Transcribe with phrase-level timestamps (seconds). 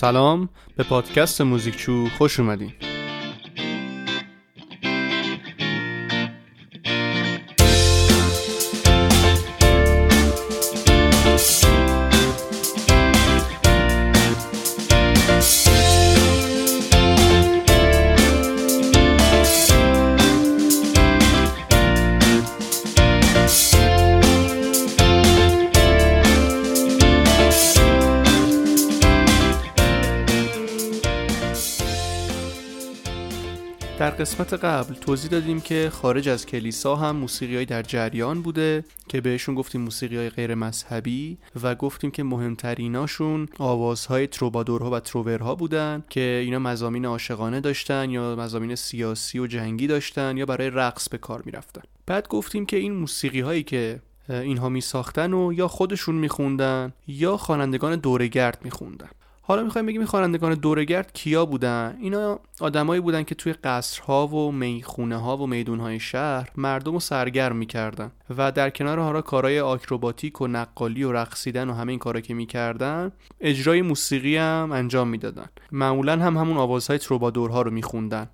[0.00, 0.48] سلام.
[0.76, 2.72] به پادکست موزیکچو خوش اومدین.
[34.00, 39.20] در قسمت قبل توضیح دادیم که خارج از کلیسا هم موسیقی در جریان بوده که
[39.20, 46.04] بهشون گفتیم موسیقی های غیر مذهبی و گفتیم که مهمتریناشون آوازهای تروبادورها و تروورها بودن
[46.08, 51.18] که اینا مزامین عاشقانه داشتن یا مزامین سیاسی و جنگی داشتن یا برای رقص به
[51.18, 51.82] کار می‌رفتن.
[52.06, 57.36] بعد گفتیم که این موسیقی هایی که اینها می ساختن و یا خودشون میخوندن یا
[57.36, 59.08] خوانندگان دورگرد میخوندن.
[59.50, 65.16] حالا می‌خوایم بگیم خوانندگان دورگرد کیا بودن؟ اینا آدمایی بودن که توی قصرها و می‌خونه
[65.16, 70.46] ها و میدونهای شهر مردم رو سرگرم می‌کردن و در کنار حالا کارهای آکروباتیک و
[70.46, 75.46] نقالی و رقصیدن و همه این کارا که می‌کردن اجرای موسیقی هم انجام می‌دادن.
[75.72, 78.28] معمولا هم همون آوازهای تروبادورها رو میخوندن.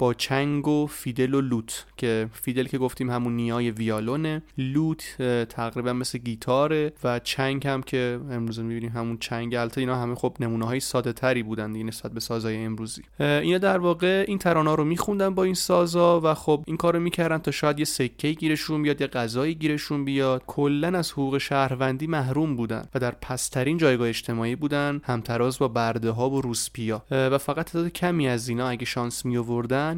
[0.00, 4.42] با چنگ و فیدل و لوت که فیدل که گفتیم همون نیای ویالونه.
[4.58, 9.54] لوت تقریبا مثل گیتاره و چنگ هم که امروز می‌بینیم همون چنگ.
[9.54, 13.02] البته اینا همه خب نمونه های ساده تری بودن دیگه نسبت به سازهای امروزی.
[13.18, 17.38] اینا در واقع این ترانا رو میخوندن با این سازا و خب این کارو می‌کردن
[17.38, 20.42] تا شاید یه سکه گیرشون بیاد یا غذایی گیرشون بیاد.
[20.46, 26.10] کلا از حقوق شهروندی محروم بودن و در پسترین جایگاه اجتماعی بودن همتراز با برده
[26.10, 27.02] ها و روسپیا.
[27.10, 29.36] و فقط تعداد کمی از اینا اگه شانس می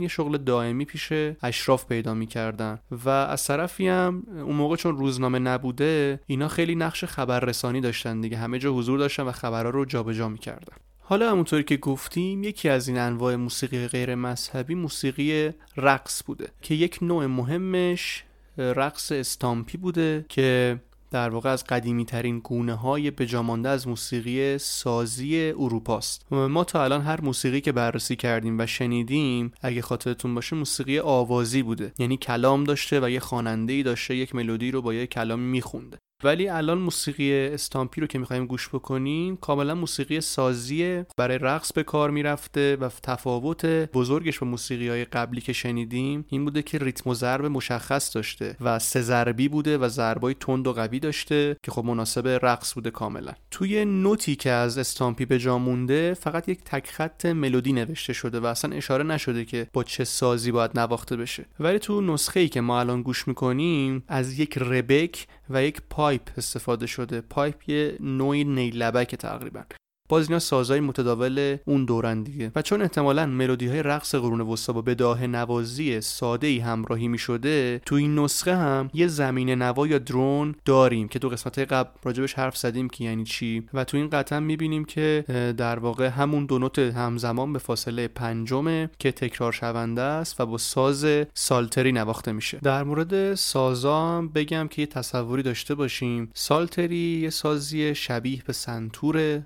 [0.01, 1.13] یه شغل دائمی پیش
[1.43, 2.79] اشراف پیدا می‌کردن.
[2.91, 8.37] و از طرفی هم اون موقع چون روزنامه نبوده اینا خیلی نقش خبررسانی داشتن دیگه.
[8.37, 10.77] همه جا حضور داشتن و خبرها رو جابجا می‌کردن.
[11.01, 16.75] حالا همونطوری که گفتیم یکی از این انواع موسیقی غیر مذهبی موسیقی رقص بوده که
[16.75, 18.25] یک نوع مهمش
[18.59, 20.79] رقص استامپی بوده که
[21.13, 26.33] در واقع از قدیمی ترین گونه های بجامانده از موسیقی سازی اروپاست.
[26.33, 31.63] ما تا الان هر موسیقی که بررسی کردیم و شنیدیم اگه خاطرتون باشه موسیقی آوازی
[31.63, 31.93] بوده.
[31.99, 35.99] یعنی کلام داشته و یه خواننده ای داشته یک ملودی رو با یه کلام میخونده
[36.25, 41.83] ولی الان موسیقی استامپی رو که می‌خوایم گوش بکنیم کاملا موسیقی سازی برای رقص به
[41.83, 47.11] کار می‌رفته و تفاوت بزرگش با موسیقی های قبلی که شنیدیم این بوده که ریتم
[47.11, 51.71] و ضرب مشخص داشته و سه ضربی بوده و ضربای تند و قوی داشته که
[51.71, 53.33] خب مناسب رقص بوده کاملا.
[53.51, 58.41] توی نوتی که از استامپی به جا مونده فقط یک تک خط ملودی نوشته شده
[58.41, 61.45] و اصلا اشاره نشده که با چه سازی باید نواخته بشه.
[61.61, 66.31] ولی تو نسخه ای که ما الان گوش می‌کنیم از یک ربک و یک pipe
[66.37, 67.21] استفاده شده.
[67.21, 69.63] pipe یه نوعی نیلبک تقریبا.
[70.13, 72.53] باز اینا سازهای متداول اون دورن دیگه.
[72.57, 77.19] و چون احتمالا ملودی های رقص قرون وسطا با بداهه نوازی ساده ای همراهی می
[77.19, 81.91] شده تو این نسخه هم یه زمین نوا یا drone داریم که تو قسمت قبل
[82.03, 83.69] راجبش حرف زدیم که یعنی چی.
[83.75, 85.25] و تو این قطعه می که
[85.57, 90.59] در واقع همون دو نوت همزمان به فاصله پنجمه که تکرار شونده است و با
[90.59, 92.59] ساز سالتری نواخته میشه.
[92.63, 96.31] در مورد سازا بگم که یه تصوری داشته باشیم.
[96.35, 99.43] سالتری یه سازی شبیه به سنتور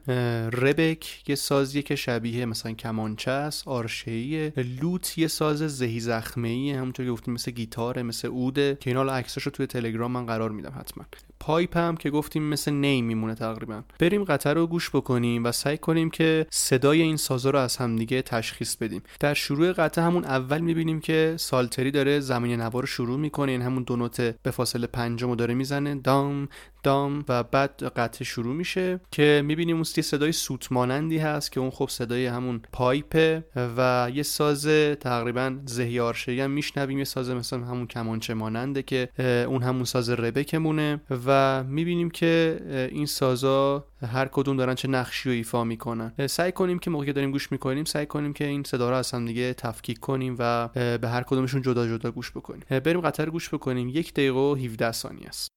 [0.57, 6.71] ربک یه سازیه که شبیه مثلا کمانچه است آرشهیه لوت یه ساز زهی زخمه ای
[6.71, 10.51] همونطور که گفتیم مثل گیتاره مثل اوده که اینا رو عکساشو توی تلگرام من قرار
[10.51, 11.05] میدم حتما.
[11.47, 13.83] پایپ هم که گفتیم مثل نی میمونه تقریبا.
[13.99, 18.23] بریم قطعه رو گوش بکنیم و سعی کنیم که صدای این سازا رو از همدیگه
[18.23, 19.03] تشخیص بدیم.
[19.21, 23.63] در شروع قطعه همون اول می‌بینیم که سالتری داره زمین نوار رو شروع می‌کنه این
[23.63, 26.49] همون دو نوت به فاصله پنجم داره می‌زنه دام
[26.83, 31.71] دام و بعد قطعه شروع میشه که می‌بینیم اون صدای سوت مانندی هست که اون
[31.71, 33.45] خب صدای همون پایپه
[33.77, 34.67] و یه ساز
[35.01, 39.09] تقریبا زهیارشهی هم میشنویم یه ساز مثلا همون کمانچه ماننده که
[39.49, 41.36] اون همون ساز ربکمونه و
[41.69, 42.61] می‌بینیم که
[42.93, 46.13] این سازا هر کدوم دارن چه نقشی رو ایفا می‌کنن.
[46.27, 49.55] سعی کنیم که موقعی داریم گوش می‌کنیم سعی کنیم که این صدا رو از دیگه
[49.55, 52.63] تفکیک کنیم و به هر کدومشون جدا جدا گوش بکنیم.
[52.85, 53.89] بریم قطر گوش بکنیم.
[53.89, 55.56] یک دقیقه و 17 ثانیه است.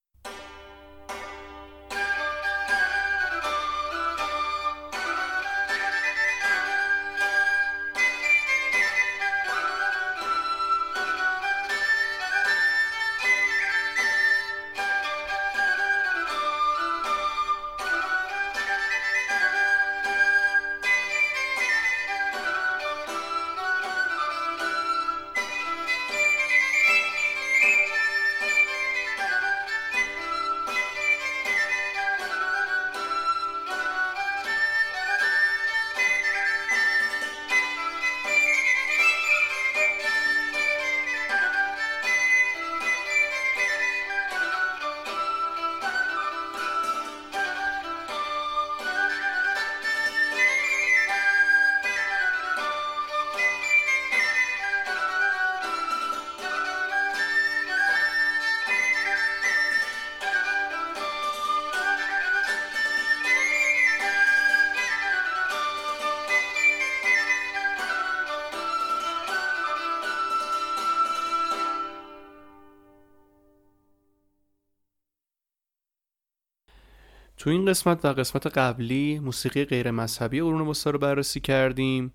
[77.40, 82.14] تو این قسمت و قسمت قبلی موسیقی غیر مذهبی قرون وسطا رو بررسی کردیم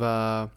[0.00, 0.02] و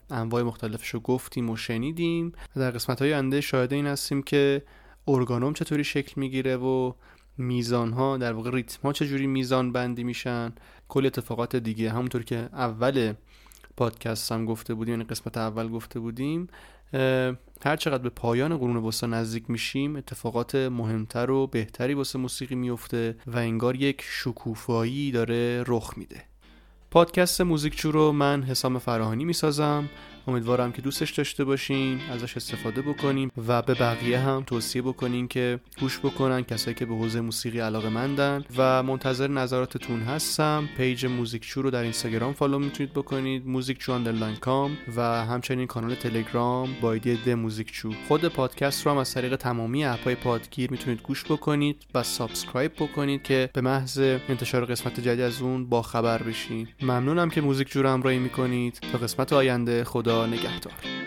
[0.10, 2.34] انواع مختلفش رو گفتیم و شنیدیم.
[2.56, 4.64] در قسمت های انده شاهده این هستیم که
[5.08, 6.94] ارگانوم چطوری شکل می‌گیره و
[7.38, 10.54] میزان ها در واقع ریتم ها چجوری میزان بندی میشن.
[10.88, 13.14] کل اتفاقات دیگه همونطور که اول
[13.78, 16.48] پادکست هم گفته بودیم یعنی قسمت اول گفته بودیم.
[17.66, 23.18] هر چقدر به پایان قرون وسطا نزدیک میشیم اتفاقات مهمتر و بهتری واسه موسیقی میفته
[23.28, 26.24] و انگار یک شکوفایی داره رخ میده.
[26.92, 29.90] پادکست موزیکچو رو من حسام فراهانی می‌سازم.
[30.30, 35.60] امیدوارم که دوستش داشته باشین ازش استفاده بکنیم و به بقیه هم توصیه بکنین که
[35.80, 38.44] گوش بکنن کسایی که به حوزه موسیقی علاقه مندن.
[38.58, 40.70] و منتظر نظراتتون هستم.
[40.78, 43.48] page موزیکچو رو در اینستاگرام follow می‌تونید بکنید.
[43.48, 48.98] موزیکچو underline com و همچنین کانال تلگرام با ID the موزیکچو خود پادکست رو هم
[48.98, 54.00] از طریق تمامی app های پادگیر می‌تونید گوش بکنید و subscribe بکنید که به محض
[54.00, 56.68] انتشار قسمت جدید از اون با خبر بشین.
[56.82, 58.80] ممنونم که موزیکچو رو همراهی می‌کنید.
[58.92, 59.84] تا قسمت آینده
[60.26, 60.99] نگهدار.